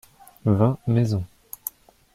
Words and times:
Vingt 0.47 0.79
maisons. 0.87 1.27